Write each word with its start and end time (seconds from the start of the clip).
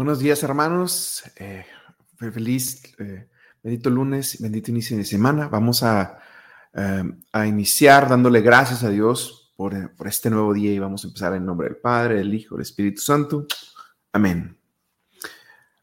Buenos 0.00 0.20
días, 0.20 0.42
hermanos. 0.42 1.22
Eh, 1.36 1.66
feliz, 2.16 2.82
eh, 2.98 3.28
bendito 3.62 3.90
lunes, 3.90 4.40
bendito 4.40 4.70
inicio 4.70 4.96
de 4.96 5.04
semana. 5.04 5.48
Vamos 5.48 5.82
a, 5.82 6.18
eh, 6.72 7.02
a 7.30 7.46
iniciar 7.46 8.08
dándole 8.08 8.40
gracias 8.40 8.82
a 8.82 8.88
Dios 8.88 9.52
por, 9.58 9.94
por, 9.94 10.08
este 10.08 10.30
nuevo 10.30 10.54
día 10.54 10.72
y 10.72 10.78
vamos 10.78 11.04
a 11.04 11.08
empezar 11.08 11.34
en 11.34 11.44
nombre 11.44 11.68
del 11.68 11.76
Padre, 11.76 12.14
del 12.14 12.32
Hijo, 12.32 12.54
del 12.54 12.62
Espíritu 12.62 13.02
Santo. 13.02 13.46
Amén. 14.10 14.56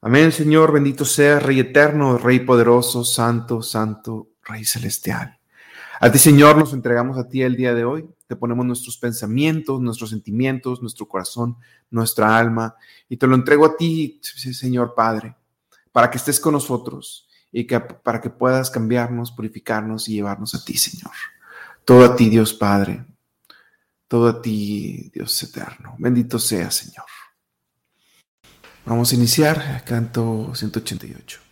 Amén, 0.01 0.31
Señor. 0.31 0.71
Bendito 0.71 1.05
sea, 1.05 1.39
Rey 1.39 1.59
eterno, 1.59 2.17
Rey 2.17 2.39
poderoso, 2.39 3.05
Santo, 3.05 3.61
Santo, 3.61 4.29
Rey 4.41 4.65
celestial. 4.65 5.39
A 5.99 6.11
ti, 6.11 6.17
Señor, 6.17 6.57
nos 6.57 6.73
entregamos 6.73 7.19
a 7.19 7.29
ti 7.29 7.43
el 7.43 7.55
día 7.55 7.75
de 7.75 7.85
hoy. 7.85 8.09
Te 8.27 8.35
ponemos 8.35 8.65
nuestros 8.65 8.97
pensamientos, 8.97 9.79
nuestros 9.79 10.09
sentimientos, 10.09 10.81
nuestro 10.81 11.07
corazón, 11.07 11.57
nuestra 11.89 12.37
alma, 12.37 12.75
y 13.07 13.17
te 13.17 13.25
lo 13.25 13.35
entrego 13.35 13.65
a 13.65 13.77
ti, 13.77 14.19
Señor 14.21 14.93
Padre, 14.95 15.35
para 15.91 16.11
que 16.11 16.17
estés 16.17 16.39
con 16.39 16.53
nosotros 16.53 17.27
y 17.51 17.65
que, 17.65 17.79
para 17.79 18.19
que 18.19 18.29
puedas 18.29 18.69
cambiarnos, 18.69 19.31
purificarnos 19.31 20.09
y 20.09 20.15
llevarnos 20.15 20.53
a 20.55 20.63
ti, 20.63 20.77
Señor. 20.77 21.13
Todo 21.85 22.03
a 22.03 22.15
ti, 22.15 22.29
Dios 22.29 22.53
Padre. 22.53 23.05
Todo 24.07 24.27
a 24.27 24.41
ti, 24.41 25.09
Dios 25.13 25.41
eterno. 25.43 25.95
Bendito 25.97 26.37
sea, 26.37 26.69
Señor. 26.69 27.05
Vamos 28.85 29.11
a 29.11 29.15
iniciar, 29.15 29.83
canto 29.85 30.51
188. 30.53 31.46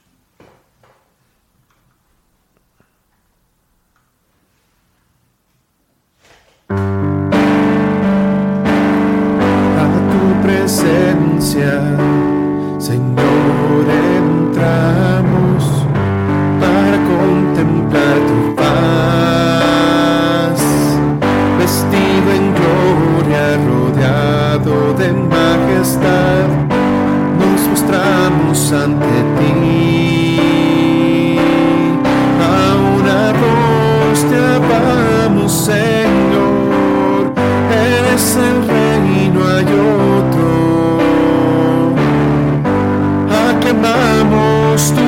Presencia, 10.65 11.77
Señor, 12.79 13.85
entramos 14.17 15.61
para 16.59 16.97
contemplar 17.13 18.17
tu 18.29 18.39
paz, 18.55 20.57
vestido 21.59 22.27
en 22.39 22.45
gloria, 22.57 23.43
rodeado 23.69 24.75
de 24.95 25.07
majestad, 25.13 26.47
nos 27.39 27.61
mostramos 27.69 28.57
ante 28.71 29.05
ti. 29.05 29.34
Aclamamos 44.75 44.91
tu 44.91 45.04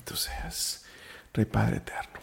bendito 0.00 0.16
seas, 0.16 0.84
Rey 1.34 1.44
Padre 1.44 1.76
eterno. 1.76 2.20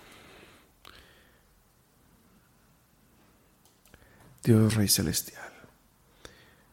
Dios 4.43 4.75
Rey 4.75 4.87
celestial. 4.87 5.43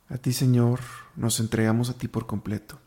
A 0.09 0.19
ti, 0.19 0.33
Señor, 0.33 0.81
nos 1.17 1.41
entregamos 1.41 1.91
a 1.91 1.99
ti 1.99 2.09
por 2.09 2.27
completo. 2.27 2.79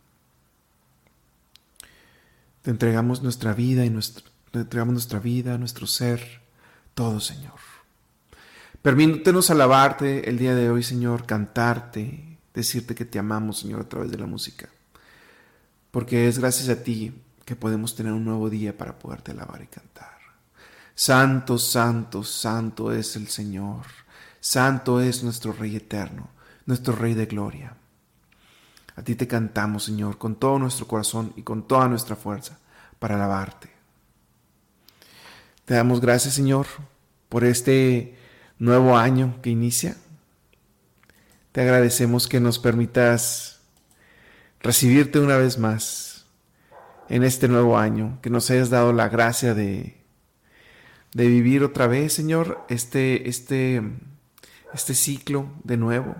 Te 2.62 2.72
entregamos 2.72 3.22
nuestra 3.22 3.54
vida 3.54 3.86
y 3.86 3.90
nuestro, 3.90 4.26
entregamos 4.54 4.94
nuestra 4.94 5.20
vida, 5.20 5.58
nuestro 5.58 5.88
ser, 5.88 6.42
todo, 6.94 7.20
Señor. 7.20 7.60
Permítenos 8.82 9.50
alabarte 9.50 10.30
el 10.30 10.38
día 10.38 10.56
de 10.56 10.70
hoy, 10.70 10.84
Señor, 10.84 11.26
cantarte, 11.26 12.40
decirte 12.54 12.96
que 12.96 13.06
te 13.06 13.20
amamos, 13.20 13.60
Señor, 13.60 13.82
a 13.82 13.90
través 13.90 14.10
de 14.12 14.18
la 14.18 14.26
música 14.26 14.70
porque 15.98 16.28
es 16.28 16.38
gracias 16.38 16.70
a 16.70 16.84
ti 16.84 17.12
que 17.48 17.56
podemos 17.56 17.96
tener 17.96 18.12
un 18.12 18.26
nuevo 18.26 18.50
día 18.50 18.78
para 18.78 19.00
poderte 19.00 19.32
alabar 19.32 19.62
y 19.62 19.68
cantar. 19.68 20.18
Santo, 20.94 21.58
santo, 21.58 22.22
santo 22.22 22.92
es 22.92 23.16
el 23.16 23.30
Señor, 23.30 23.86
santo 24.42 25.00
es 25.00 25.24
nuestro 25.24 25.54
Rey 25.54 25.78
eterno, 25.78 26.28
nuestro 26.66 26.94
Rey 26.94 27.14
de 27.14 27.26
gloria. 27.26 27.74
A 28.98 29.02
ti 29.02 29.16
te 29.16 29.30
cantamos, 29.30 29.86
Señor, 29.86 30.18
con 30.18 30.36
todo 30.36 30.60
nuestro 30.60 30.90
corazón 30.90 31.32
y 31.38 31.44
con 31.44 31.66
toda 31.66 31.88
nuestra 31.88 32.18
fuerza 32.18 32.60
para 33.00 33.16
alabarte. 33.16 33.70
Te 35.64 35.76
damos 35.76 36.02
gracias, 36.02 36.34
Señor, 36.34 36.68
por 37.30 37.46
este 37.46 38.18
nuevo 38.60 38.98
año 38.98 39.40
que 39.42 39.52
inicia. 39.52 39.96
Te 41.54 41.62
agradecemos 41.62 42.28
que 42.28 42.42
nos 42.42 42.60
permitas 42.60 43.62
recibirte 44.60 45.22
una 45.22 45.38
vez 45.38 45.58
más 45.58 46.07
en 47.10 47.24
este 47.24 47.48
nuevo 47.48 47.78
año, 47.78 48.20
que 48.22 48.30
nos 48.30 48.50
hayas 48.50 48.70
dado 48.70 48.94
la 48.94 49.10
gracia 49.10 49.54
de, 49.54 49.98
de 51.14 51.28
vivir 51.28 51.64
otra 51.64 51.88
vez, 51.88 52.14
Señor, 52.14 52.66
este, 52.70 53.30
este, 53.30 53.82
este 54.74 54.94
ciclo 54.94 55.50
de 55.64 55.78
nuevo. 55.78 56.16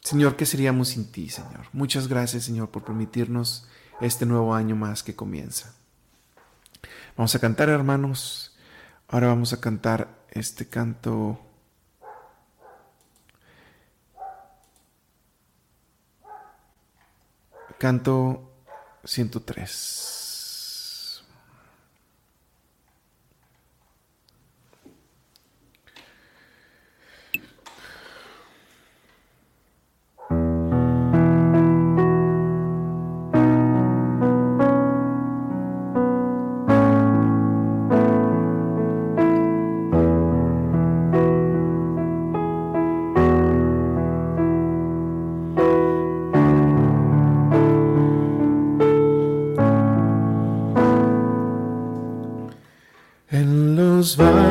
Señor, 0.00 0.36
¿qué 0.36 0.46
seríamos 0.46 0.88
sin 0.88 1.12
ti, 1.12 1.28
Señor? 1.28 1.66
Muchas 1.72 2.08
gracias, 2.08 2.44
Señor, 2.44 2.70
por 2.70 2.84
permitirnos 2.84 3.68
este 4.00 4.24
nuevo 4.26 4.54
año 4.54 4.74
más 4.76 5.02
que 5.02 5.14
comienza. 5.14 5.74
Vamos 7.16 7.34
a 7.34 7.38
cantar, 7.38 7.68
hermanos. 7.68 8.56
Ahora 9.08 9.28
vamos 9.28 9.52
a 9.52 9.60
cantar 9.60 10.24
este 10.30 10.66
canto 10.66 11.40
Canto 17.80 18.50
103. 19.04 20.19
was 54.00 54.14
fine. 54.14 54.49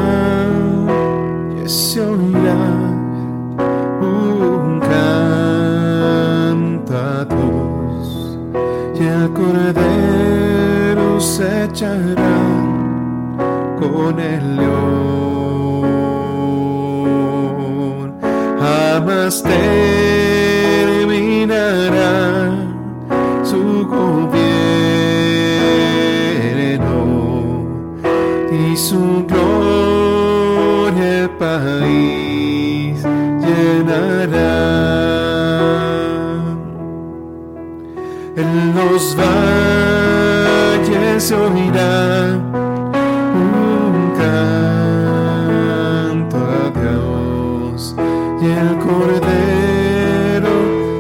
Cordero, 49.10 50.54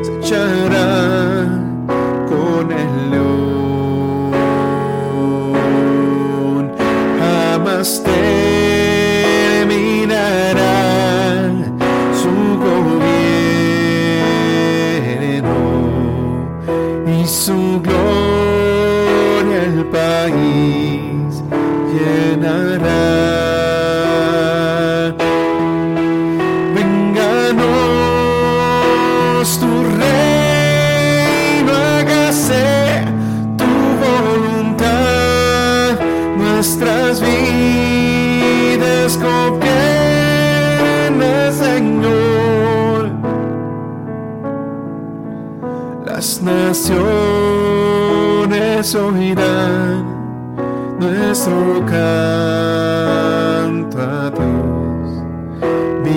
se 0.03 0.17
echa 0.17 0.58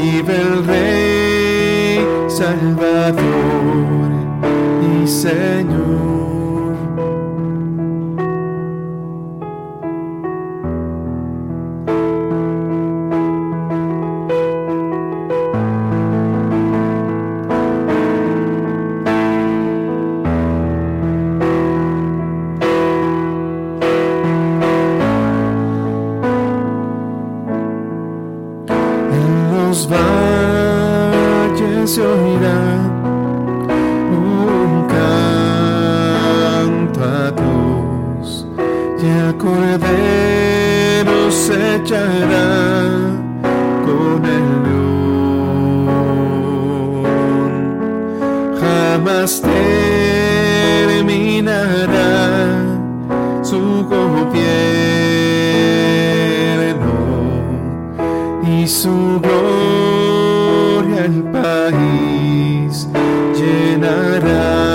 vive 0.02 0.36
el 0.36 0.66
Rey, 0.66 2.00
Salvador 2.28 3.22
y 4.82 5.06
Señor. 5.06 5.81
y 58.60 58.68
su 58.68 59.20
gloria 59.20 61.04
el 61.04 61.22
país 61.24 62.88
llenará. 63.34 64.71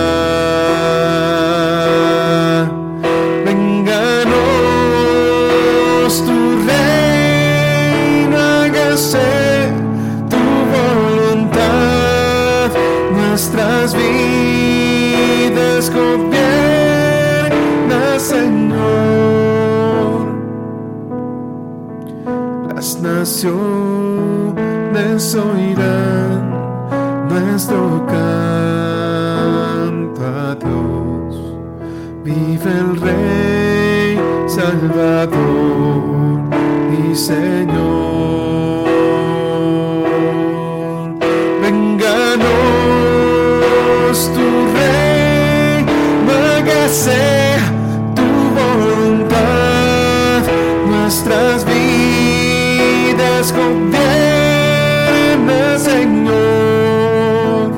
les 53.53 55.79
Señor. 55.81 57.71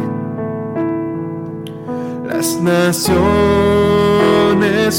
Las 2.28 2.60
naciones 2.62 3.24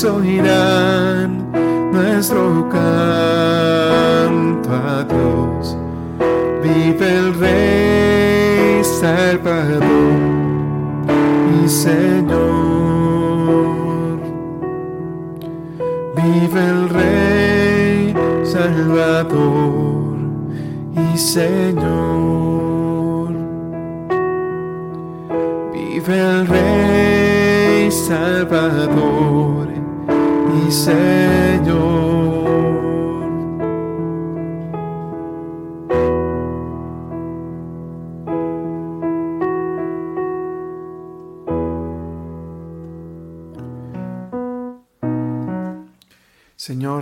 oirán 0.04 1.50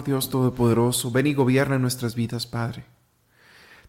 Dios 0.05 0.31
Todopoderoso, 0.31 1.11
ven 1.11 1.27
y 1.27 1.35
gobierna 1.35 1.79
nuestras 1.79 2.15
vidas, 2.15 2.47
Padre. 2.47 2.85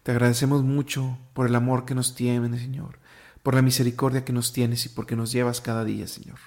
Te 0.02 0.12
agradecemos 0.12 0.62
mucho 0.62 1.18
por 1.34 1.46
el 1.46 1.54
amor 1.54 1.84
que 1.84 1.94
nos 1.94 2.14
tienes, 2.14 2.60
Señor, 2.60 2.98
por 3.42 3.54
la 3.54 3.62
misericordia 3.62 4.24
que 4.24 4.32
nos 4.32 4.52
tienes 4.52 4.86
y 4.86 4.88
porque 4.88 5.16
nos 5.16 5.32
llevas 5.32 5.60
cada 5.60 5.84
día, 5.84 6.06
Señor. 6.06 6.38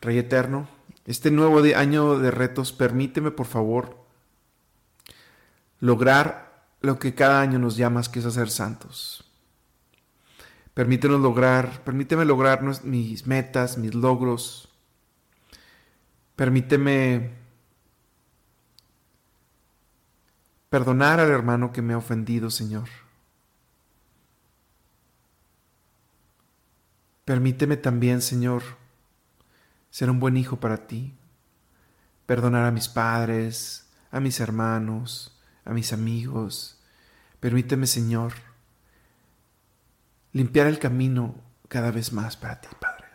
Rey 0.00 0.18
Eterno, 0.18 0.68
este 1.04 1.30
nuevo 1.30 1.60
año 1.76 2.18
de 2.18 2.30
retos, 2.30 2.72
permíteme, 2.72 3.30
por 3.30 3.46
favor, 3.46 4.04
lograr 5.80 6.66
lo 6.80 6.98
que 6.98 7.14
cada 7.14 7.40
año 7.40 7.58
nos 7.58 7.76
llamas, 7.76 8.08
que 8.08 8.18
es 8.18 8.26
hacer 8.26 8.50
santos. 8.50 9.24
Permítenos 10.74 11.20
lograr, 11.20 11.82
permíteme 11.82 12.24
lograr 12.24 12.62
mis 12.84 13.26
metas, 13.26 13.78
mis 13.78 13.94
logros. 13.94 14.68
Permíteme 16.36 17.37
perdonar 20.68 21.20
al 21.20 21.30
hermano 21.30 21.72
que 21.72 21.82
me 21.82 21.94
ha 21.94 21.98
ofendido, 21.98 22.50
Señor. 22.50 22.88
Permíteme 27.24 27.76
también, 27.76 28.22
Señor, 28.22 28.62
ser 29.90 30.10
un 30.10 30.18
buen 30.20 30.36
hijo 30.36 30.60
para 30.60 30.86
ti, 30.86 31.14
perdonar 32.26 32.64
a 32.64 32.70
mis 32.70 32.88
padres, 32.88 33.86
a 34.10 34.20
mis 34.20 34.40
hermanos, 34.40 35.38
a 35.64 35.72
mis 35.72 35.92
amigos. 35.92 36.78
Permíteme, 37.40 37.86
Señor, 37.86 38.32
limpiar 40.32 40.66
el 40.66 40.78
camino 40.78 41.34
cada 41.68 41.90
vez 41.90 42.12
más 42.12 42.36
para 42.36 42.60
ti, 42.60 42.68
Padre. 42.80 43.06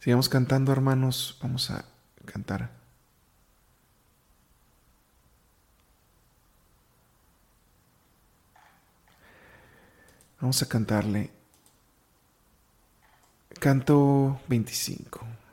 Sigamos 0.00 0.28
cantando, 0.28 0.70
hermanos. 0.70 1.38
Vamos 1.42 1.70
a 1.70 1.84
cantar. 2.26 2.85
Vamos 10.40 10.62
a 10.62 10.66
cantarle 10.66 11.30
canto 13.58 14.38
25. 14.48 15.45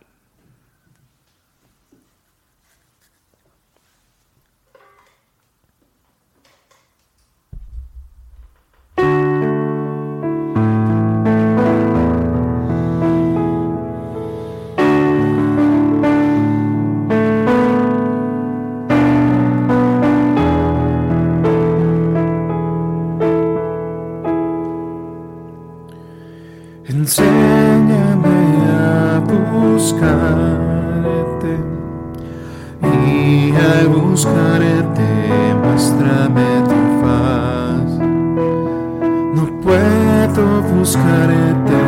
buscaré 40.71 41.33
eterno. 41.33 41.82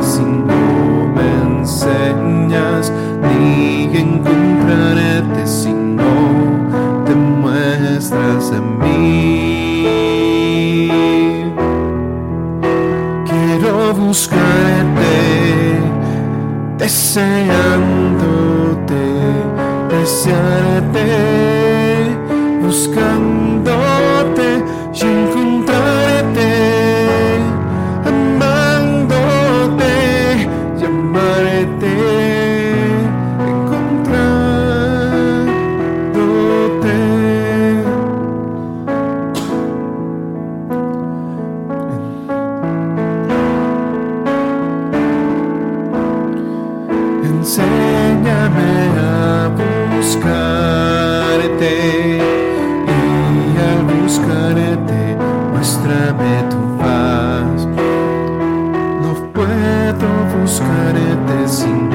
buscaré, 60.55 61.17
te 61.27 61.47
sin 61.49 61.89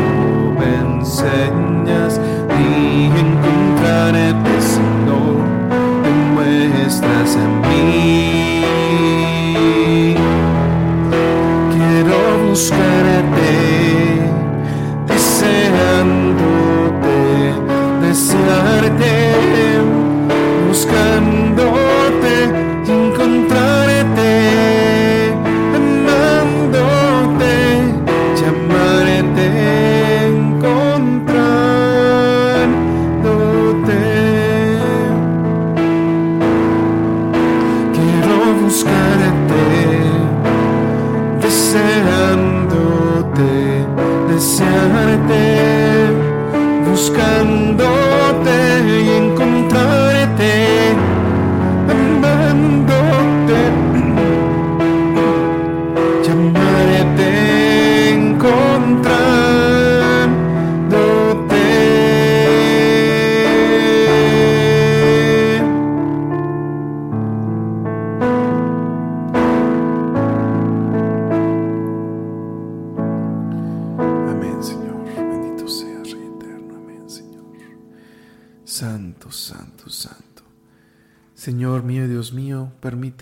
vencer. 0.58 1.69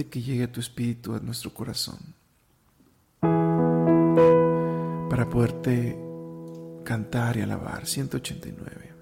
Que 0.09 0.23
llegue 0.23 0.49
tu 0.49 0.61
espíritu 0.61 1.15
a 1.15 1.21
nuestro 1.21 1.53
corazón 1.53 1.99
para 5.09 5.29
poderte 5.29 5.99
cantar 6.85 7.37
y 7.37 7.43
alabar. 7.43 7.87
189. 7.87 8.95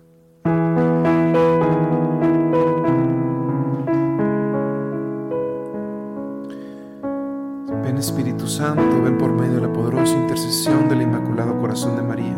Ven 7.82 7.98
Espíritu 7.98 8.46
Santo, 8.46 9.02
ven 9.02 9.16
por 9.18 9.32
medio 9.32 9.56
de 9.56 9.60
la 9.62 9.72
poderosa 9.72 10.16
intercesión 10.16 10.88
del 10.88 11.02
Inmaculado 11.02 11.58
Corazón 11.60 11.96
de 11.96 12.02
María. 12.02 12.36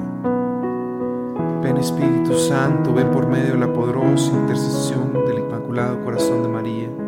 Ven 1.62 1.76
Espíritu 1.78 2.38
Santo, 2.38 2.92
ven 2.94 3.10
por 3.10 3.26
medio 3.26 3.52
de 3.54 3.58
la 3.58 3.72
poderosa 3.72 4.32
intercesión 4.32 5.12
del 5.26 5.38
Inmaculado 5.38 6.04
Corazón 6.04 6.42
de 6.42 6.48
María. 6.48 7.07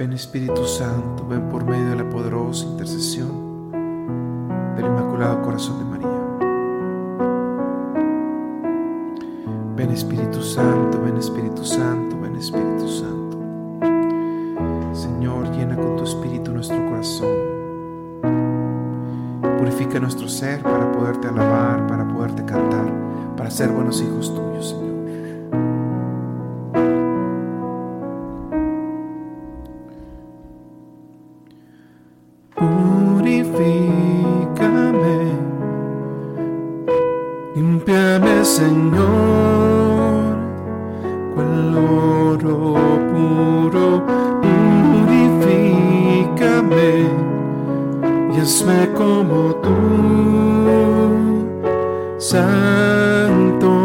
Ven 0.00 0.14
Espíritu 0.14 0.64
Santo, 0.64 1.26
ven 1.28 1.50
por 1.50 1.62
medio 1.62 1.90
de 1.90 1.96
la 1.96 2.08
poderosa 2.08 2.64
intercesión 2.64 3.70
del 4.74 4.86
Inmaculado 4.86 5.42
Corazón 5.42 5.78
de 5.78 5.84
María. 5.84 6.08
Ven 9.76 9.90
Espíritu 9.90 10.40
Santo, 10.40 11.02
ven 11.02 11.18
Espíritu 11.18 11.62
Santo, 11.66 12.18
ven 12.18 12.34
Espíritu 12.34 12.88
Santo. 12.88 13.38
Señor, 14.94 15.50
llena 15.50 15.76
con 15.76 15.98
tu 15.98 16.04
Espíritu 16.04 16.50
nuestro 16.50 16.78
corazón. 16.86 17.28
Purifica 19.58 20.00
nuestro 20.00 20.30
ser 20.30 20.62
para 20.62 20.90
poderte 20.92 21.28
alabar, 21.28 21.86
para 21.86 22.08
poderte 22.08 22.42
cantar, 22.46 22.90
para 23.36 23.50
ser 23.50 23.68
buenos 23.68 24.00
hijos 24.00 24.34
tuyos, 24.34 24.70
Señor. 24.70 24.89
thương 53.30 53.58
tôi. 53.60 53.79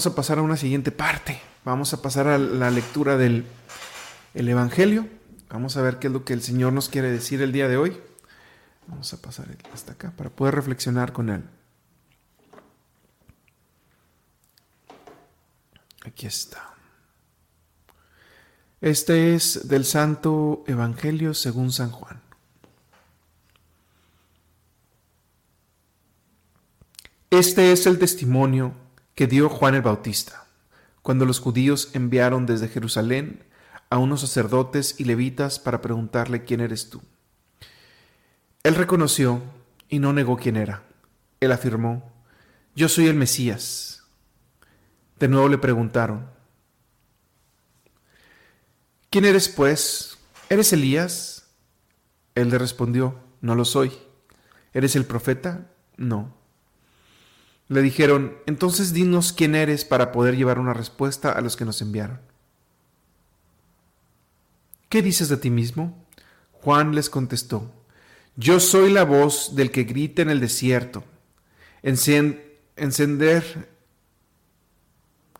Vamos 0.00 0.14
a 0.14 0.16
pasar 0.16 0.38
a 0.38 0.42
una 0.42 0.56
siguiente 0.56 0.92
parte. 0.92 1.38
Vamos 1.62 1.92
a 1.92 2.00
pasar 2.00 2.26
a 2.26 2.38
la 2.38 2.70
lectura 2.70 3.18
del 3.18 3.44
el 4.32 4.48
Evangelio. 4.48 5.06
Vamos 5.50 5.76
a 5.76 5.82
ver 5.82 5.98
qué 5.98 6.06
es 6.06 6.12
lo 6.14 6.24
que 6.24 6.32
el 6.32 6.40
Señor 6.40 6.72
nos 6.72 6.88
quiere 6.88 7.10
decir 7.10 7.42
el 7.42 7.52
día 7.52 7.68
de 7.68 7.76
hoy. 7.76 8.00
Vamos 8.86 9.12
a 9.12 9.20
pasar 9.20 9.54
hasta 9.74 9.92
acá 9.92 10.10
para 10.16 10.30
poder 10.30 10.54
reflexionar 10.54 11.12
con 11.12 11.28
Él. 11.28 11.44
Aquí 16.06 16.26
está. 16.26 16.72
Este 18.80 19.34
es 19.34 19.68
del 19.68 19.84
Santo 19.84 20.64
Evangelio 20.66 21.34
según 21.34 21.72
San 21.72 21.90
Juan. 21.90 22.22
Este 27.28 27.72
es 27.72 27.86
el 27.86 27.98
testimonio 27.98 28.88
que 29.20 29.26
dio 29.26 29.50
Juan 29.50 29.74
el 29.74 29.82
Bautista, 29.82 30.46
cuando 31.02 31.26
los 31.26 31.40
judíos 31.40 31.90
enviaron 31.92 32.46
desde 32.46 32.68
Jerusalén 32.68 33.44
a 33.90 33.98
unos 33.98 34.22
sacerdotes 34.22 34.94
y 34.96 35.04
levitas 35.04 35.58
para 35.58 35.82
preguntarle 35.82 36.44
quién 36.44 36.62
eres 36.62 36.88
tú. 36.88 37.02
Él 38.62 38.76
reconoció 38.76 39.42
y 39.90 39.98
no 39.98 40.14
negó 40.14 40.38
quién 40.38 40.56
era. 40.56 40.84
Él 41.38 41.52
afirmó, 41.52 42.10
yo 42.74 42.88
soy 42.88 43.08
el 43.08 43.14
Mesías. 43.14 44.04
De 45.18 45.28
nuevo 45.28 45.50
le 45.50 45.58
preguntaron, 45.58 46.26
¿quién 49.10 49.26
eres 49.26 49.50
pues? 49.50 50.16
¿Eres 50.48 50.72
Elías? 50.72 51.46
Él 52.34 52.48
le 52.48 52.56
respondió, 52.56 53.20
no 53.42 53.54
lo 53.54 53.66
soy. 53.66 53.92
¿Eres 54.72 54.96
el 54.96 55.04
profeta? 55.04 55.66
No. 55.98 56.39
Le 57.70 57.82
dijeron, 57.82 58.36
entonces 58.46 58.92
dinos 58.92 59.32
quién 59.32 59.54
eres 59.54 59.84
para 59.84 60.10
poder 60.10 60.36
llevar 60.36 60.58
una 60.58 60.74
respuesta 60.74 61.30
a 61.30 61.40
los 61.40 61.56
que 61.56 61.64
nos 61.64 61.80
enviaron. 61.80 62.18
¿Qué 64.88 65.02
dices 65.02 65.28
de 65.28 65.36
ti 65.36 65.50
mismo? 65.50 66.04
Juan 66.50 66.96
les 66.96 67.08
contestó, 67.08 67.72
yo 68.34 68.58
soy 68.58 68.90
la 68.90 69.04
voz 69.04 69.54
del 69.54 69.70
que 69.70 69.84
grita 69.84 70.20
en 70.20 70.30
el 70.30 70.40
desierto, 70.40 71.04
encender, 71.84 73.68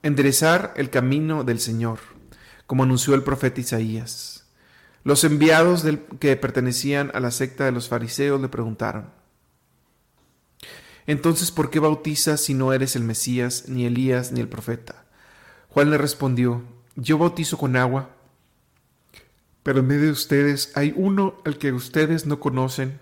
enderezar 0.05 0.73
el 0.77 0.89
camino 0.89 1.43
del 1.43 1.59
Señor, 1.59 1.99
como 2.69 2.85
anunció 2.85 3.15
el 3.15 3.25
profeta 3.25 3.61
Isaías. 3.61 4.47
Los 5.03 5.25
enviados 5.25 5.83
del, 5.83 5.99
que 6.21 6.37
pertenecían 6.37 7.11
a 7.13 7.19
la 7.19 7.33
secta 7.33 7.65
de 7.65 7.73
los 7.73 7.89
fariseos 7.89 8.41
le 8.41 8.49
preguntaron, 8.49 9.19
entonces, 11.07 11.51
¿por 11.51 11.71
qué 11.71 11.79
bautizas 11.79 12.41
si 12.41 12.55
no 12.55 12.73
eres 12.73 12.97
el 12.97 13.03
Mesías, 13.03 13.65
ni 13.69 13.87
Elías, 13.87 14.33
ni 14.33 14.41
el 14.41 14.49
profeta? 14.49 15.05
Juan 15.69 15.91
le 15.91 15.99
respondió, 15.99 16.63
yo 16.97 17.19
bautizo 17.19 17.59
con 17.59 17.77
agua, 17.77 18.11
pero 19.63 19.81
en 19.81 19.87
medio 19.87 20.07
de 20.07 20.13
ustedes 20.13 20.73
hay 20.77 20.93
uno 20.97 21.35
al 21.45 21.59
que 21.59 21.73
ustedes 21.73 22.27
no 22.27 22.41
conocen, 22.41 23.01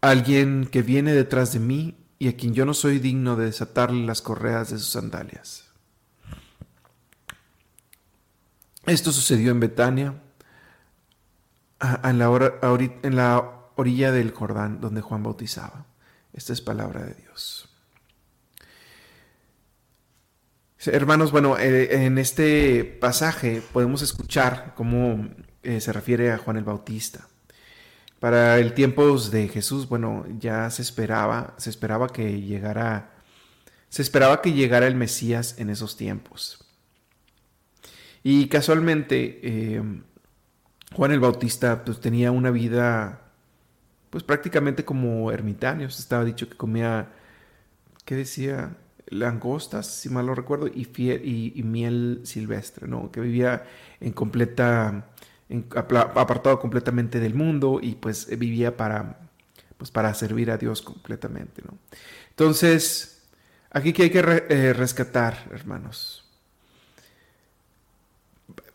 alguien 0.00 0.68
que 0.70 0.82
viene 0.82 1.12
detrás 1.12 1.52
de 1.52 1.58
mí 1.60 1.96
y 2.18 2.28
a 2.28 2.36
quien 2.36 2.54
yo 2.54 2.64
no 2.64 2.74
soy 2.74 2.98
digno 2.98 3.36
de 3.36 3.46
desatarle 3.46 4.04
las 4.06 4.22
correas 4.22 4.70
de 4.70 4.78
sus 4.78 4.88
sandalias. 4.88 5.64
Esto 8.86 9.12
sucedió 9.12 9.50
en 9.50 9.60
Betania, 9.60 10.14
en 12.02 12.18
la, 12.18 13.50
orilla 13.76 14.12
del 14.12 14.32
Jordán, 14.32 14.80
donde 14.80 15.02
Juan 15.02 15.22
bautizaba. 15.22 15.84
Esta 16.38 16.52
es 16.52 16.60
palabra 16.60 17.04
de 17.04 17.14
Dios. 17.14 17.68
Hermanos, 20.86 21.32
bueno, 21.32 21.58
eh, 21.58 22.06
en 22.06 22.16
este 22.16 22.84
pasaje 22.84 23.60
podemos 23.72 24.02
escuchar 24.02 24.72
cómo 24.76 25.30
eh, 25.64 25.80
se 25.80 25.92
refiere 25.92 26.30
a 26.30 26.38
Juan 26.38 26.56
el 26.56 26.62
Bautista. 26.62 27.26
Para 28.20 28.60
el 28.60 28.72
tiempo 28.72 29.18
de 29.18 29.48
Jesús, 29.48 29.88
bueno, 29.88 30.26
ya 30.38 30.70
se 30.70 30.82
esperaba, 30.82 31.54
se 31.56 31.70
esperaba 31.70 32.06
que 32.06 32.40
llegara, 32.40 33.10
se 33.88 34.02
esperaba 34.02 34.40
que 34.40 34.52
llegara 34.52 34.86
el 34.86 34.94
Mesías 34.94 35.56
en 35.58 35.70
esos 35.70 35.96
tiempos. 35.96 36.64
Y 38.22 38.46
casualmente, 38.46 39.40
eh, 39.42 39.82
Juan 40.94 41.10
el 41.10 41.18
Bautista 41.18 41.84
pues, 41.84 42.00
tenía 42.00 42.30
una 42.30 42.52
vida 42.52 43.27
pues 44.10 44.24
prácticamente 44.24 44.84
como 44.84 45.30
ermitaños. 45.30 45.98
Estaba 45.98 46.24
dicho 46.24 46.48
que 46.48 46.56
comía, 46.56 47.08
¿qué 48.04 48.14
decía? 48.14 48.76
Langostas, 49.06 49.86
si 49.86 50.08
mal 50.10 50.26
lo 50.26 50.34
recuerdo, 50.34 50.66
y, 50.66 51.62
miel 51.64 52.20
silvestre, 52.24 52.86
¿no? 52.86 53.10
Que 53.10 53.20
vivía 53.20 53.64
en 54.00 54.12
completa, 54.12 55.06
apartado 55.70 56.60
completamente 56.60 57.20
del 57.20 57.34
mundo 57.34 57.80
y 57.82 57.94
pues 57.94 58.28
vivía 58.38 58.76
para, 58.76 59.18
pues 59.78 59.90
para 59.90 60.12
servir 60.14 60.50
a 60.50 60.58
Dios 60.58 60.82
completamente, 60.82 61.62
¿no? 61.64 61.78
Entonces, 62.30 63.22
aquí 63.70 63.92
que 63.92 64.04
hay 64.04 64.10
que 64.10 64.20
eh, 64.20 64.72
rescatar, 64.74 65.48
hermanos. 65.52 66.17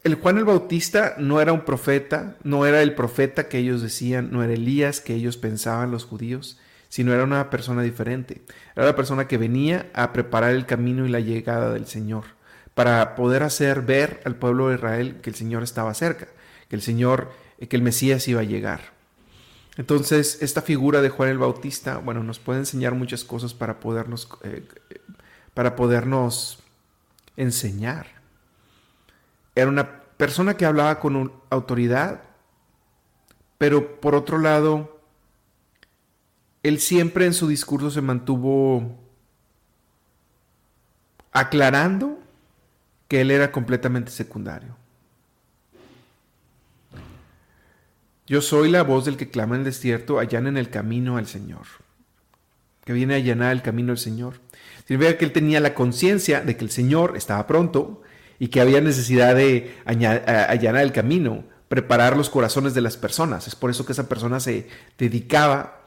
El 0.03 0.15
Juan 0.15 0.37
el 0.37 0.43
Bautista 0.43 1.15
no 1.17 1.39
era 1.39 1.53
un 1.53 1.61
profeta, 1.61 2.35
no 2.43 2.65
era 2.65 2.81
el 2.81 2.93
profeta 2.93 3.47
que 3.47 3.59
ellos 3.59 3.81
decían, 3.81 4.31
no 4.33 4.43
era 4.43 4.51
Elías 4.51 4.99
que 4.99 5.13
ellos 5.13 5.37
pensaban 5.37 5.91
los 5.91 6.03
judíos, 6.03 6.59
sino 6.89 7.13
era 7.13 7.23
una 7.23 7.49
persona 7.49 7.83
diferente. 7.83 8.41
Era 8.75 8.85
la 8.85 8.97
persona 8.97 9.29
que 9.29 9.37
venía 9.37 9.89
a 9.93 10.11
preparar 10.11 10.51
el 10.51 10.65
camino 10.65 11.05
y 11.05 11.09
la 11.09 11.21
llegada 11.21 11.71
del 11.71 11.87
Señor, 11.87 12.25
para 12.73 13.15
poder 13.15 13.43
hacer 13.43 13.83
ver 13.83 14.21
al 14.25 14.35
pueblo 14.35 14.67
de 14.67 14.75
Israel 14.75 15.21
que 15.21 15.29
el 15.29 15.37
Señor 15.37 15.63
estaba 15.63 15.93
cerca, 15.93 16.27
que 16.67 16.75
el 16.75 16.81
Señor, 16.81 17.31
eh, 17.57 17.67
que 17.67 17.77
el 17.77 17.81
Mesías 17.81 18.27
iba 18.27 18.41
a 18.41 18.43
llegar. 18.43 18.81
Entonces, 19.77 20.39
esta 20.41 20.61
figura 20.61 21.01
de 21.01 21.09
Juan 21.09 21.29
el 21.29 21.37
Bautista, 21.37 21.99
bueno, 21.99 22.23
nos 22.23 22.39
puede 22.39 22.59
enseñar 22.59 22.93
muchas 22.93 23.23
cosas 23.23 23.53
para 23.53 23.79
podernos, 23.79 24.27
eh, 24.43 24.67
para 25.53 25.77
podernos 25.77 26.59
enseñar 27.37 28.22
era 29.55 29.69
una 29.69 30.03
persona 30.17 30.55
que 30.55 30.65
hablaba 30.65 30.99
con 30.99 31.33
autoridad, 31.49 32.23
pero 33.57 33.99
por 33.99 34.15
otro 34.15 34.37
lado, 34.37 34.99
él 36.63 36.79
siempre 36.79 37.25
en 37.25 37.33
su 37.33 37.47
discurso 37.47 37.91
se 37.91 38.01
mantuvo 38.01 38.99
aclarando 41.31 42.19
que 43.07 43.21
él 43.21 43.31
era 43.31 43.51
completamente 43.51 44.11
secundario. 44.11 44.75
Yo 48.25 48.41
soy 48.41 48.69
la 48.69 48.83
voz 48.83 49.05
del 49.05 49.17
que 49.17 49.29
clama 49.29 49.55
en 49.55 49.61
el 49.61 49.65
desierto, 49.65 50.21
en 50.21 50.57
el 50.57 50.69
camino 50.69 51.17
al 51.17 51.27
Señor. 51.27 51.65
Que 52.85 52.93
viene 52.93 53.15
a 53.15 53.17
allanar 53.17 53.51
el 53.51 53.61
camino 53.61 53.91
al 53.91 53.97
Señor. 53.97 54.39
Significa 54.87 55.17
que 55.17 55.25
él 55.25 55.33
tenía 55.33 55.59
la 55.59 55.73
conciencia 55.73 56.41
de 56.41 56.55
que 56.55 56.63
el 56.63 56.71
Señor 56.71 57.17
estaba 57.17 57.45
pronto 57.47 58.02
y 58.43 58.49
que 58.49 58.59
había 58.59 58.81
necesidad 58.81 59.35
de 59.35 59.73
allanar 59.85 60.83
el 60.83 60.91
camino, 60.91 61.45
preparar 61.69 62.17
los 62.17 62.29
corazones 62.29 62.73
de 62.73 62.81
las 62.81 62.97
personas. 62.97 63.47
Es 63.47 63.55
por 63.55 63.69
eso 63.69 63.85
que 63.85 63.93
esa 63.93 64.09
persona 64.09 64.41
se 64.41 64.67
dedicaba 64.97 65.79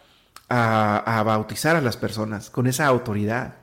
a, 0.49 1.23
bautizar 1.23 1.77
a 1.77 1.83
las 1.83 1.99
personas 1.99 2.49
con 2.49 2.67
esa 2.67 2.87
autoridad. 2.87 3.57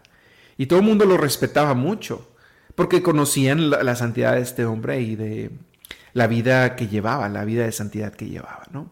Y 0.57 0.67
todo 0.67 0.77
el 0.77 0.85
mundo 0.85 1.05
lo 1.05 1.17
respetaba 1.17 1.73
mucho, 1.73 2.35
porque 2.75 3.01
conocían 3.01 3.71
la, 3.71 3.95
santidad 3.95 4.33
de 4.33 4.41
este 4.41 4.63
hombre 4.63 5.01
y 5.01 5.15
de 5.15 5.49
la 6.13 6.27
vida 6.27 6.75
que 6.75 6.87
llevaba, 6.87 7.27
la 7.29 7.45
vida 7.45 7.63
de 7.63 7.71
santidad 7.71 8.13
que 8.13 8.29
llevaba, 8.29 8.67
¿no? 8.69 8.91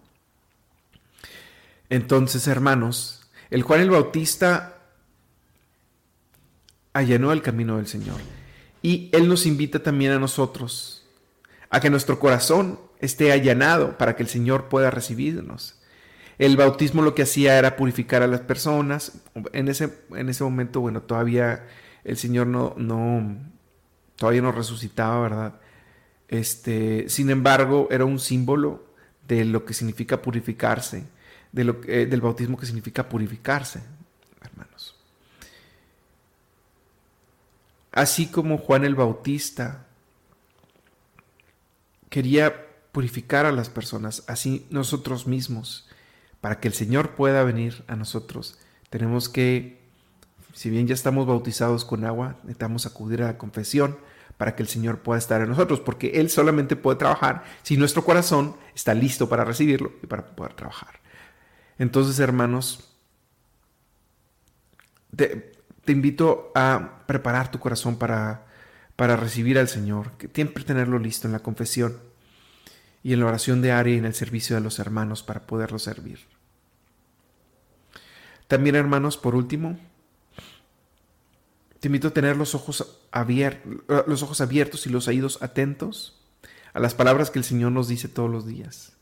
Entonces, 1.91 2.47
hermanos, 2.47 3.29
el 3.51 3.61
Juan 3.61 3.81
el 3.81 3.91
Bautista 3.91 4.77
allanó 6.91 7.31
el 7.33 7.43
camino 7.43 7.77
del 7.77 7.85
Señor. 7.85 8.40
Y 8.81 9.09
Él 9.13 9.27
nos 9.27 9.45
invita 9.45 9.83
también 9.83 10.11
a 10.11 10.19
nosotros 10.19 11.05
a 11.69 11.79
que 11.79 11.89
nuestro 11.89 12.19
corazón 12.19 12.79
esté 12.99 13.31
allanado 13.31 13.97
para 13.97 14.15
que 14.15 14.23
el 14.23 14.29
Señor 14.29 14.69
pueda 14.69 14.91
recibirnos. 14.91 15.75
El 16.37 16.57
bautismo 16.57 17.01
lo 17.01 17.13
que 17.13 17.23
hacía 17.23 17.57
era 17.57 17.75
purificar 17.75 18.23
a 18.23 18.27
las 18.27 18.41
personas. 18.41 19.21
En 19.53 19.67
ese, 19.67 19.93
en 20.15 20.29
ese 20.29 20.43
momento, 20.43 20.81
bueno, 20.81 21.01
todavía 21.01 21.67
el 22.03 22.17
Señor 22.17 22.47
no, 22.47 22.73
no, 22.77 23.37
todavía 24.15 24.41
no 24.41 24.51
resucitaba, 24.51 25.21
¿verdad? 25.21 25.61
Este, 26.27 27.09
sin 27.09 27.29
embargo, 27.29 27.87
era 27.91 28.05
un 28.05 28.19
símbolo 28.19 28.85
de 29.27 29.45
lo 29.45 29.65
que 29.65 29.73
significa 29.73 30.21
purificarse, 30.21 31.03
de 31.51 31.63
lo, 31.63 31.81
eh, 31.87 32.05
del 32.05 32.21
bautismo 32.21 32.57
que 32.57 32.65
significa 32.65 33.07
purificarse, 33.07 33.81
hermanos. 34.41 34.95
Así 37.91 38.27
como 38.27 38.57
Juan 38.57 38.85
el 38.85 38.95
Bautista 38.95 39.85
quería 42.09 42.67
purificar 42.91 43.45
a 43.45 43.51
las 43.51 43.69
personas, 43.69 44.23
así 44.27 44.65
nosotros 44.69 45.27
mismos, 45.27 45.87
para 46.41 46.59
que 46.59 46.67
el 46.67 46.73
Señor 46.73 47.11
pueda 47.15 47.43
venir 47.43 47.83
a 47.87 47.95
nosotros, 47.95 48.59
tenemos 48.89 49.29
que, 49.29 49.81
si 50.53 50.69
bien 50.69 50.87
ya 50.87 50.93
estamos 50.93 51.25
bautizados 51.25 51.85
con 51.85 52.03
agua, 52.05 52.37
necesitamos 52.43 52.85
acudir 52.85 53.23
a 53.23 53.27
la 53.27 53.37
confesión 53.37 53.97
para 54.37 54.55
que 54.55 54.63
el 54.63 54.69
Señor 54.69 54.99
pueda 54.99 55.19
estar 55.19 55.41
en 55.41 55.49
nosotros, 55.49 55.79
porque 55.79 56.19
Él 56.19 56.29
solamente 56.29 56.75
puede 56.75 56.97
trabajar 56.97 57.43
si 57.61 57.77
nuestro 57.77 58.03
corazón 58.03 58.55
está 58.73 58.93
listo 58.93 59.29
para 59.29 59.45
recibirlo 59.45 59.93
y 60.01 60.07
para 60.07 60.25
poder 60.25 60.53
trabajar. 60.53 60.99
Entonces, 61.77 62.19
hermanos, 62.19 62.91
de, 65.11 65.50
te 65.85 65.91
invito 65.91 66.51
a 66.55 67.03
preparar 67.07 67.51
tu 67.51 67.59
corazón 67.59 67.97
para, 67.97 68.45
para 68.95 69.15
recibir 69.15 69.57
al 69.57 69.67
Señor, 69.67 70.11
que 70.13 70.29
siempre 70.33 70.63
tenerlo 70.63 70.99
listo 70.99 71.27
en 71.27 71.33
la 71.33 71.39
confesión 71.39 71.97
y 73.03 73.13
en 73.13 73.19
la 73.19 73.25
oración 73.25 73.61
de 73.61 73.69
y 73.69 73.97
en 73.97 74.05
el 74.05 74.13
servicio 74.13 74.55
de 74.55 74.61
los 74.61 74.79
hermanos 74.79 75.23
para 75.23 75.41
poderlo 75.41 75.79
servir. 75.79 76.19
También, 78.47 78.75
hermanos, 78.75 79.17
por 79.17 79.33
último, 79.33 79.79
te 81.79 81.87
invito 81.87 82.09
a 82.09 82.13
tener 82.13 82.37
los 82.37 82.53
ojos, 82.53 82.99
abiertos, 83.11 83.81
los 84.07 84.21
ojos 84.21 84.41
abiertos 84.41 84.85
y 84.85 84.89
los 84.89 85.07
oídos 85.07 85.41
atentos 85.41 86.21
a 86.73 86.79
las 86.79 86.93
palabras 86.93 87.31
que 87.31 87.39
el 87.39 87.45
Señor 87.45 87.71
nos 87.71 87.87
dice 87.87 88.07
todos 88.07 88.29
los 88.29 88.45
días. 88.45 88.93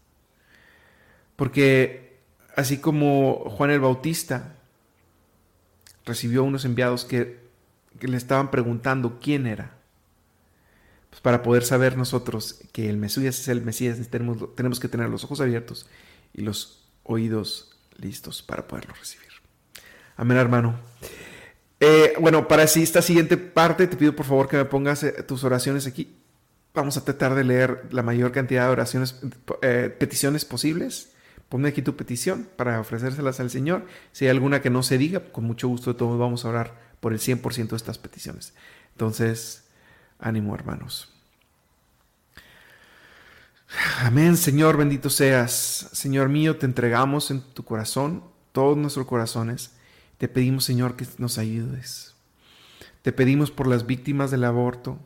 Porque 1.36 2.20
así 2.56 2.78
como 2.78 3.50
Juan 3.50 3.72
el 3.72 3.80
Bautista 3.80 4.59
recibió 6.10 6.44
unos 6.44 6.66
enviados 6.66 7.06
que, 7.06 7.48
le 8.02 8.18
estaban 8.18 8.52
preguntando 8.52 9.20
quién 9.22 9.48
era. 9.48 9.78
Pues 11.10 11.22
para 11.22 11.42
poder 11.42 11.64
saber 11.64 11.98
nosotros 11.98 12.62
que 12.72 12.90
el 12.90 12.98
Mesías 12.98 13.40
es 13.40 13.48
el 13.48 13.62
Mesías, 13.62 13.98
tenemos, 14.10 14.56
tenemos 14.56 14.80
que 14.80 14.88
tener 14.88 15.10
los 15.10 15.24
ojos 15.24 15.42
abiertos 15.42 15.88
y 16.34 16.42
los 16.42 16.86
oídos 17.04 17.78
listos 17.98 18.42
para 18.42 18.68
poderlo 18.68 18.94
recibir. 18.94 19.30
Amén, 20.18 20.38
hermano. 20.38 20.76
Eh, 21.80 22.14
bueno, 22.20 22.48
para 22.48 22.64
esta 22.64 23.02
siguiente 23.02 23.38
parte, 23.38 23.88
te 23.88 23.96
pido 23.96 24.16
por 24.16 24.26
favor 24.26 24.48
que 24.48 24.58
me 24.58 24.66
pongas 24.66 25.04
eh, 25.04 25.24
tus 25.24 25.44
oraciones 25.44 25.88
aquí. 25.88 26.16
Vamos 26.74 26.98
a 26.98 27.06
tratar 27.06 27.36
de 27.36 27.44
leer 27.44 27.86
la 27.92 28.04
mayor 28.04 28.32
cantidad 28.32 28.66
de 28.66 28.72
oraciones, 28.72 29.16
eh, 29.62 29.94
peticiones 29.98 30.46
posibles. 30.46 31.14
Ponme 31.50 31.70
aquí 31.70 31.82
tu 31.82 31.96
petición 31.96 32.48
para 32.56 32.80
ofrecérselas 32.80 33.40
al 33.40 33.50
Señor. 33.50 33.86
Si 34.12 34.26
hay 34.26 34.32
alguna 34.32 34.62
que 34.62 34.70
no 34.70 34.84
se 34.84 35.00
diga, 35.00 35.32
con 35.32 35.46
mucho 35.46 35.68
gusto 35.68 35.96
todos 35.96 36.20
vamos 36.20 36.46
a 36.46 36.50
orar 36.50 36.80
por 37.00 37.12
el 37.12 37.20
100% 37.20 37.70
de 37.70 37.76
estas 37.76 37.98
peticiones. 37.98 38.54
Entonces, 38.92 39.64
ánimo 40.20 40.54
hermanos. 40.54 41.12
Amén, 44.00 44.38
Señor, 44.38 44.78
bendito 44.78 45.10
seas. 45.10 45.90
Señor 45.92 46.30
mío, 46.30 46.58
te 46.58 46.66
entregamos 46.66 47.32
en 47.32 47.42
tu 47.42 47.64
corazón, 47.64 48.24
todos 48.52 48.78
nuestros 48.78 49.06
corazones. 49.08 49.72
Te 50.18 50.28
pedimos, 50.28 50.66
Señor, 50.66 50.96
que 50.96 51.06
nos 51.18 51.38
ayudes. 51.38 52.14
Te 53.02 53.12
pedimos 53.12 53.52
por 53.52 53.68
las 53.68 53.86
víctimas 53.86 54.32
del 54.32 54.44
aborto, 54.44 55.00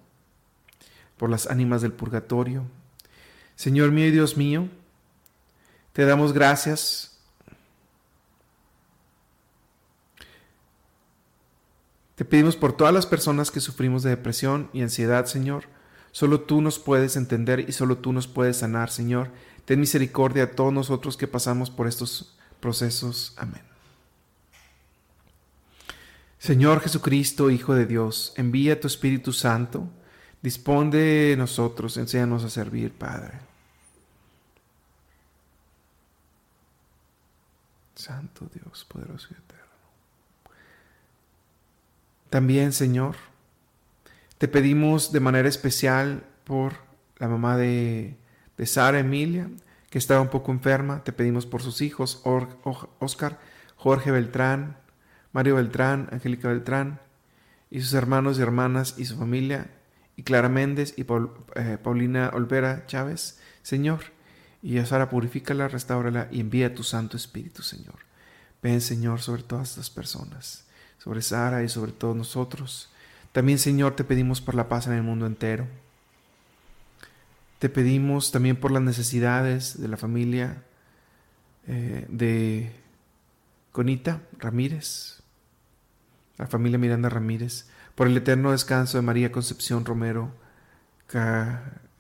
por 1.17 1.29
las 1.29 1.47
ánimas 1.47 1.81
del 1.81 1.93
purgatorio. 1.93 2.65
Señor 3.55 3.91
mío 3.91 4.07
y 4.07 4.11
Dios 4.11 4.37
mío, 4.37 4.69
te 5.93 6.05
damos 6.05 6.33
gracias. 6.33 7.11
Te 12.15 12.25
pedimos 12.25 12.55
por 12.55 12.73
todas 12.73 12.93
las 12.93 13.05
personas 13.05 13.49
que 13.51 13.59
sufrimos 13.59 14.03
de 14.03 14.11
depresión 14.11 14.69
y 14.73 14.81
ansiedad, 14.81 15.25
Señor. 15.25 15.65
Solo 16.11 16.41
tú 16.41 16.61
nos 16.61 16.77
puedes 16.77 17.15
entender 17.15 17.61
y 17.67 17.71
solo 17.71 17.97
tú 17.97 18.13
nos 18.13 18.27
puedes 18.27 18.57
sanar, 18.57 18.89
Señor. 18.89 19.31
Ten 19.65 19.79
misericordia 19.79 20.43
a 20.43 20.51
todos 20.51 20.73
nosotros 20.73 21.17
que 21.17 21.27
pasamos 21.27 21.71
por 21.71 21.87
estos 21.87 22.37
procesos. 22.59 23.33
Amén. 23.37 23.61
Señor 26.37 26.81
Jesucristo, 26.81 27.49
Hijo 27.49 27.73
de 27.73 27.85
Dios, 27.85 28.33
envía 28.35 28.79
tu 28.79 28.87
Espíritu 28.87 29.31
Santo, 29.31 29.87
dispón 30.41 30.91
de 30.91 31.35
nosotros, 31.37 31.95
enséñanos 31.97 32.43
a 32.43 32.49
servir, 32.49 32.91
Padre. 32.91 33.52
Santo 38.03 38.49
Dios, 38.53 38.85
poderoso 38.85 39.29
y 39.31 39.33
eterno. 39.33 39.63
También, 42.29 42.73
Señor, 42.73 43.15
te 44.37 44.49
pedimos 44.49 45.13
de 45.13 45.21
manera 45.21 45.47
especial 45.47 46.25
por 46.43 46.73
la 47.17 47.29
mamá 47.29 47.55
de, 47.55 48.17
de 48.57 48.65
Sara 48.65 48.99
Emilia, 48.99 49.49
que 49.89 49.97
estaba 49.97 50.19
un 50.19 50.27
poco 50.27 50.51
enferma. 50.51 51.03
Te 51.05 51.13
pedimos 51.13 51.45
por 51.45 51.61
sus 51.61 51.81
hijos, 51.81 52.21
Oscar, 52.99 53.39
Jorge 53.77 54.11
Beltrán, 54.11 54.75
Mario 55.31 55.55
Beltrán, 55.55 56.09
Angélica 56.11 56.49
Beltrán, 56.49 56.99
y 57.71 57.79
sus 57.79 57.93
hermanos 57.93 58.37
y 58.37 58.41
hermanas 58.41 58.95
y 58.97 59.05
su 59.05 59.17
familia, 59.17 59.71
y 60.17 60.23
Clara 60.23 60.49
Méndez 60.49 60.93
y 60.97 61.05
eh, 61.55 61.77
Paulina 61.81 62.31
Olvera 62.33 62.85
Chávez, 62.85 63.39
Señor. 63.61 64.01
Y 64.63 64.77
a 64.77 64.85
Sara 64.85 65.09
purifícala, 65.09 65.67
restáurala 65.67 66.29
y 66.31 66.39
envía 66.39 66.73
tu 66.73 66.83
Santo 66.83 67.17
Espíritu, 67.17 67.61
Señor. 67.61 67.99
Ven, 68.63 68.79
Señor, 68.79 69.19
sobre 69.19 69.43
todas 69.43 69.71
estas 69.71 69.89
personas, 69.89 70.63
sobre 70.97 71.21
Sara 71.21 71.63
y 71.63 71.69
sobre 71.69 71.91
todos 71.91 72.15
nosotros. 72.15 72.89
También, 73.33 73.59
Señor, 73.59 73.97
te 73.97 74.05
pedimos 74.05 74.39
por 74.39 74.55
la 74.55 74.69
paz 74.69 74.87
en 74.87 74.93
el 74.93 75.03
mundo 75.03 75.25
entero. 75.25 75.67
Te 77.59 77.67
pedimos 77.67 78.31
también 78.31 78.55
por 78.55 78.71
las 78.71 78.81
necesidades 78.81 79.81
de 79.81 79.87
la 79.89 79.97
familia 79.97 80.63
eh, 81.67 82.05
de 82.07 82.71
Conita 83.73 84.21
Ramírez, 84.37 85.23
la 86.37 86.47
familia 86.47 86.77
Miranda 86.77 87.09
Ramírez, 87.09 87.67
por 87.95 88.07
el 88.07 88.15
eterno 88.15 88.51
descanso 88.51 88.97
de 88.97 89.01
María 89.01 89.31
Concepción 89.31 89.83
Romero 89.83 90.31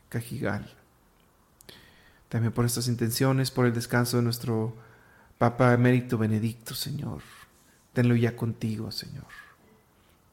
Cajigal. 0.09 0.82
También 2.33 2.51
por 2.51 2.65
estas 2.65 2.87
intenciones, 2.87 3.51
por 3.51 3.67
el 3.67 3.75
descanso 3.75 4.17
de 4.17 4.23
nuestro 4.23 4.75
Papa 5.37 5.71
Emérito 5.71 6.17
Benedicto, 6.17 6.73
Señor. 6.73 7.21
Tenlo 7.93 8.15
ya 8.15 8.35
contigo, 8.35 8.91
Señor. 8.91 9.27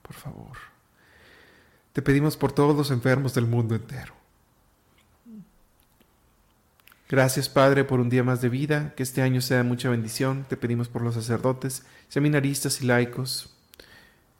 Por 0.00 0.14
favor. 0.14 0.56
Te 1.92 2.00
pedimos 2.00 2.38
por 2.38 2.52
todos 2.52 2.74
los 2.74 2.90
enfermos 2.90 3.34
del 3.34 3.44
mundo 3.44 3.74
entero. 3.74 4.14
Gracias 7.06 7.50
Padre 7.50 7.84
por 7.84 8.00
un 8.00 8.08
día 8.08 8.24
más 8.24 8.40
de 8.40 8.48
vida, 8.48 8.94
que 8.96 9.02
este 9.02 9.20
año 9.20 9.42
sea 9.42 9.62
mucha 9.62 9.90
bendición. 9.90 10.46
Te 10.48 10.56
pedimos 10.56 10.88
por 10.88 11.02
los 11.02 11.16
sacerdotes, 11.16 11.84
seminaristas 12.08 12.80
y 12.80 12.86
laicos, 12.86 13.54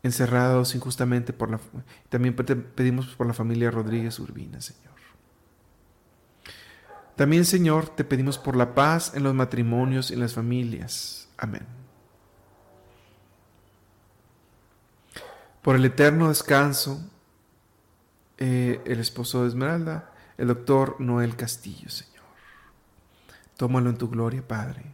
encerrados 0.03 0.75
injustamente 0.75 1.35
por 1.35 1.51
la... 1.51 1.61
También 2.09 2.35
te 2.35 2.57
pedimos 2.57 3.09
por 3.17 3.27
la 3.27 3.35
familia 3.35 3.71
Rodríguez 3.71 4.19
Urbina, 4.19 4.63
Señor. 4.63 5.00
También, 7.21 7.45
Señor, 7.45 7.91
te 7.91 8.03
pedimos 8.03 8.39
por 8.39 8.57
la 8.57 8.75
paz 8.75 9.13
en 9.15 9.25
los 9.25 9.35
matrimonios 9.35 10.11
y 10.11 10.15
en 10.15 10.21
las 10.21 10.33
familias. 10.33 11.29
Amén. 11.37 11.67
Por 15.61 15.77
el 15.77 15.85
eterno 15.85 16.31
descanso, 16.31 16.99
eh, 18.39 18.81
el 18.87 19.01
esposo 19.01 19.43
de 19.43 19.49
Esmeralda, 19.49 20.15
el 20.39 20.49
doctor 20.49 20.97
Noel 20.99 21.37
Castillo, 21.37 21.91
Señor. 21.91 22.25
Tómalo 23.59 23.91
en 23.91 23.99
tu 23.99 24.09
gloria, 24.09 24.41
Padre. 24.49 24.87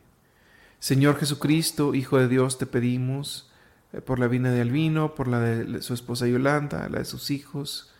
Señor 0.81 1.21
Jesucristo, 1.21 1.95
Hijo 1.95 2.19
de 2.19 2.27
Dios, 2.27 2.59
te 2.59 2.67
pedimos 2.67 3.53
eh, 3.93 4.01
por 4.01 4.19
la 4.19 4.27
vina 4.27 4.51
de 4.51 4.62
Albino, 4.62 5.15
por 5.15 5.29
la 5.29 5.39
de 5.39 5.81
su 5.81 5.95
esposa 5.95 6.27
Yolanda, 6.27 6.89
la 6.89 6.99
de 6.99 7.05
sus 7.05 7.31
hijos, 7.31 7.95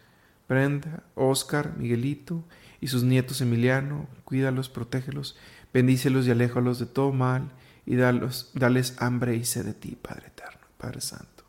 Brenda, 0.49 1.05
Oscar, 1.15 1.77
Miguelito 1.77 2.43
y 2.87 2.89
sus 2.89 3.03
nietos 3.03 3.41
Emiliano, 3.41 4.07
cuídalos, 4.25 4.69
protégelos, 4.69 5.37
bendícelos 5.75 6.25
y 6.25 6.31
aléjalos 6.31 6.79
de 6.79 6.87
todo 6.87 7.11
mal 7.11 7.51
y 7.85 7.97
dalos, 7.97 8.53
dales 8.55 8.95
hambre 9.01 9.35
y 9.35 9.45
sed 9.45 9.65
de 9.65 9.75
ti, 9.75 9.99
Padre 10.01 10.29
eterno, 10.29 10.61
Padre 10.79 11.01
Santo. 11.01 11.43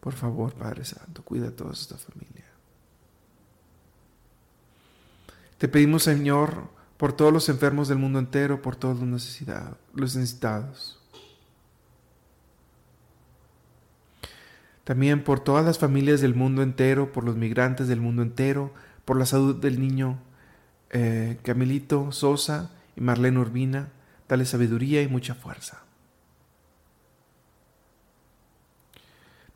Por 0.00 0.14
favor, 0.14 0.54
Padre 0.54 0.84
Santo, 0.84 1.22
cuida 1.22 1.48
a 1.48 1.50
toda 1.52 1.72
esta 1.72 1.96
familia. 1.96 2.46
Te 5.58 5.68
pedimos, 5.68 6.02
Señor, 6.02 6.64
por 6.96 7.12
todos 7.12 7.32
los 7.32 7.48
enfermos 7.48 7.86
del 7.86 7.98
mundo 7.98 8.18
entero, 8.18 8.60
por 8.60 8.74
todos 8.74 8.98
los 8.98 10.16
necesitados. 10.16 11.00
También 14.82 15.22
por 15.22 15.38
todas 15.38 15.64
las 15.64 15.78
familias 15.78 16.20
del 16.20 16.34
mundo 16.34 16.64
entero, 16.64 17.12
por 17.12 17.22
los 17.22 17.36
migrantes 17.36 17.86
del 17.86 18.00
mundo 18.00 18.22
entero, 18.22 18.74
por 19.04 19.16
la 19.16 19.26
salud 19.26 19.54
del 19.54 19.78
niño 19.78 20.26
eh, 20.90 21.38
Camilito 21.42 22.12
Sosa 22.12 22.70
y 22.96 23.00
Marlene 23.00 23.38
Urbina, 23.38 23.88
dale 24.28 24.44
sabiduría 24.44 25.02
y 25.02 25.08
mucha 25.08 25.34
fuerza. 25.34 25.82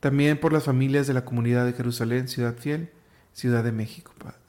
También 0.00 0.38
por 0.38 0.52
las 0.52 0.64
familias 0.64 1.06
de 1.06 1.14
la 1.14 1.24
comunidad 1.24 1.66
de 1.66 1.74
Jerusalén, 1.74 2.28
Ciudad 2.28 2.56
Fiel, 2.56 2.90
Ciudad 3.32 3.62
de 3.62 3.72
México, 3.72 4.12
Padre. 4.18 4.40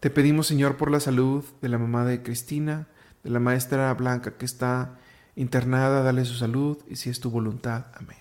Te 0.00 0.08
pedimos, 0.08 0.46
Señor, 0.46 0.78
por 0.78 0.90
la 0.90 0.98
salud 0.98 1.44
de 1.60 1.68
la 1.68 1.76
mamá 1.76 2.06
de 2.06 2.22
Cristina, 2.22 2.88
de 3.22 3.28
la 3.28 3.38
maestra 3.38 3.92
Blanca 3.92 4.32
que 4.32 4.46
está 4.46 4.98
internada, 5.36 6.02
dale 6.02 6.24
su 6.24 6.34
salud 6.34 6.78
y 6.88 6.96
si 6.96 7.10
es 7.10 7.20
tu 7.20 7.30
voluntad. 7.30 7.86
Amén. 7.94 8.19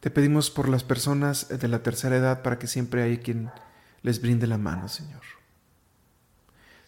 Te 0.00 0.10
pedimos 0.10 0.50
por 0.50 0.68
las 0.68 0.84
personas 0.84 1.48
de 1.48 1.68
la 1.68 1.82
tercera 1.82 2.16
edad 2.16 2.42
para 2.42 2.58
que 2.58 2.66
siempre 2.66 3.02
haya 3.02 3.20
quien 3.20 3.50
les 4.02 4.20
brinde 4.20 4.46
la 4.46 4.58
mano, 4.58 4.88
Señor. 4.88 5.22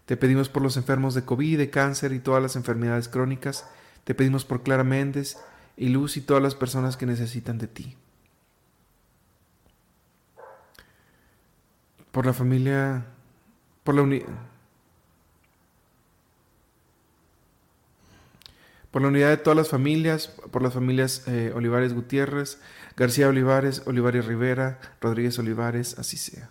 Te 0.07 0.17
pedimos 0.17 0.49
por 0.49 0.63
los 0.63 0.77
enfermos 0.77 1.15
de 1.15 1.25
COVID, 1.25 1.59
de 1.59 1.71
cáncer 1.71 2.13
y 2.13 2.21
todas 2.21 2.43
las 2.43 2.57
enfermedades 2.57 3.09
crónicas. 3.09 3.67
Te 4.05 4.15
pedimos 4.15 4.45
por 4.45 4.63
Clara 4.63 4.85
Méndez 4.85 5.37
y 5.77 5.89
Luz 5.89 6.17
y 6.17 6.21
todas 6.21 6.43
las 6.43 6.55
personas 6.55 6.97
que 6.97 7.07
necesitan 7.07 7.59
de 7.59 7.67
ti. 7.67 7.97
por 12.19 12.27
la 12.27 12.33
familia, 12.33 13.05
por 13.85 13.95
la 13.95 14.03
unidad. 14.03 14.27
Por 18.91 19.03
la 19.03 19.09
unidad 19.09 19.29
de 19.29 19.37
todas 19.37 19.57
las 19.57 19.69
familias, 19.69 20.27
por 20.51 20.63
las 20.63 20.75
familias 20.75 21.29
eh, 21.29 21.53
Olivares 21.55 21.95
Gutiérrez, 21.95 22.61
García 22.99 23.29
Olivares, 23.29 23.83
Olivares 23.87 24.27
Rivera, 24.27 24.81
Rodríguez 25.01 25.39
Olivares, 25.39 25.97
así 26.01 26.17
sea. 26.17 26.51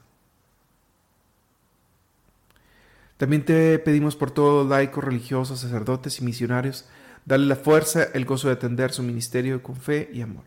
También 3.18 3.44
te 3.44 3.78
pedimos 3.80 4.16
por 4.16 4.32
todos 4.32 4.64
los 4.64 4.70
laicos, 4.70 5.04
religiosos, 5.04 5.60
sacerdotes 5.60 6.22
y 6.22 6.24
misionarios, 6.24 6.86
dale 7.26 7.48
la 7.48 7.58
fuerza, 7.58 8.06
el 8.14 8.24
gozo 8.24 8.48
de 8.48 8.54
atender 8.54 8.94
su 8.94 9.04
ministerio 9.04 9.62
con 9.62 9.76
fe 9.76 10.10
y 10.14 10.22
amor. 10.22 10.46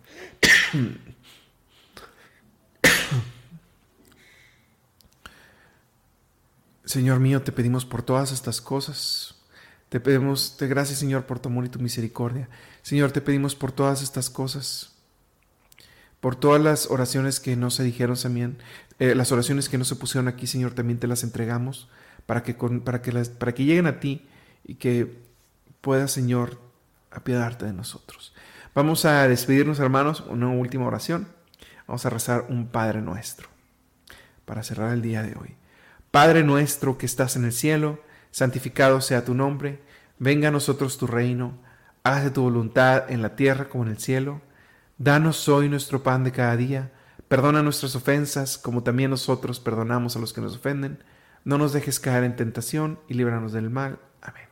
Señor 6.87 7.21
mío, 7.21 7.43
te 7.43 7.53
pedimos 7.53 7.85
por 7.85 8.03
todas 8.03 8.33
estas 8.33 8.63
cosas. 8.63 9.35
Te 9.91 10.01
pedimos, 10.01 10.57
te 10.57 10.67
gracias 10.67 10.99
Señor 10.99 11.27
por 11.27 11.41
tu 11.41 11.51
amor 11.51 11.67
y 11.67 11.69
tu 11.69 11.79
misericordia. 11.79 12.49
Señor, 12.81 13.13
te 13.13 13.21
pedimos 13.21 13.55
por 13.55 13.71
todas 13.71 14.01
estas 14.01 14.31
cosas. 14.31 14.97
Por 16.21 16.37
todas 16.37 16.61
las 16.61 16.91
oraciones 16.91 17.41
que 17.41 17.57
no 17.57 17.71
se 17.71 17.83
dijeron 17.83 18.17
también, 18.17 18.59
eh, 18.99 19.15
las 19.15 19.33
oraciones 19.33 19.69
que 19.69 19.79
no 19.79 19.85
se 19.85 19.97
pusieron 19.97 20.29
aquí, 20.29 20.47
Señor, 20.47 20.73
también 20.73 20.99
te 20.99 21.07
las 21.07 21.23
entregamos 21.23 21.89
para 22.27 22.43
que, 22.43 22.55
para 22.55 23.03
que, 23.03 23.13
para 23.13 23.55
que 23.55 23.65
lleguen 23.65 23.87
a 23.87 24.01
ti 24.01 24.27
y 24.65 24.75
que 24.75 25.19
puedas, 25.81 26.13
Señor, 26.13 26.59
apiadarte 27.11 27.65
de 27.65 27.73
nosotros. 27.73 28.35
Vamos 28.75 29.05
a 29.05 29.27
despedirnos, 29.27 29.81
hermanos, 29.81 30.23
una 30.29 30.49
última 30.49 30.87
oración. 30.87 31.27
Vamos 31.87 32.07
a 32.07 32.11
rezar 32.11 32.47
un 32.49 32.69
Padre 32.69 33.01
nuestro 33.01 33.49
para 34.45 34.63
cerrar 34.63 34.93
el 34.93 35.03
día 35.03 35.23
de 35.23 35.37
hoy. 35.41 35.57
Padre 36.11 36.45
nuestro 36.45 36.99
que 36.99 37.07
estás 37.07 37.37
en 37.37 37.45
el 37.45 37.53
cielo, 37.53 38.01
santificado 38.31 39.01
sea 39.01 39.25
tu 39.25 39.35
nombre, 39.35 39.81
venga 40.19 40.49
a 40.49 40.53
nosotros 40.53 40.99
tu 40.99 41.07
reino, 41.07 41.59
hágase 42.05 42.31
tu 42.31 42.43
voluntad 42.43 43.11
en 43.11 43.23
la 43.23 43.37
tierra 43.37 43.69
como 43.69 43.85
en 43.85 43.91
el 43.91 43.99
cielo. 43.99 44.41
Danos 45.03 45.49
hoy 45.49 45.71
nuestro 45.71 46.03
pan 46.03 46.25
de 46.25 46.31
cada 46.31 46.59
día, 46.59 46.93
perdona 47.27 47.63
nuestras 47.63 47.97
ofensas 47.97 48.59
como 48.59 48.83
también 48.83 49.09
nosotros 49.09 49.59
perdonamos 49.59 50.15
a 50.15 50.19
los 50.19 50.35
que 50.35 50.43
nos 50.43 50.57
ofenden. 50.57 51.03
No 51.43 51.57
nos 51.57 51.73
dejes 51.73 51.99
caer 51.99 52.23
en 52.23 52.37
tentación 52.37 53.01
y 53.09 53.15
líbranos 53.15 53.55
del 53.55 53.71
mal. 53.71 53.99
Amén. 54.21 54.45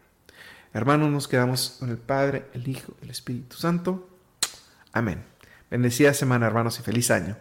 Hermanos, 0.72 1.10
nos 1.10 1.28
quedamos 1.28 1.76
con 1.78 1.90
el 1.90 1.98
Padre, 1.98 2.46
el 2.54 2.66
Hijo, 2.66 2.94
el 3.02 3.10
Espíritu 3.10 3.58
Santo. 3.58 4.08
Amén. 4.90 5.22
Bendecida 5.70 6.14
semana, 6.14 6.46
hermanos, 6.46 6.80
y 6.80 6.82
feliz 6.82 7.10
año. 7.10 7.36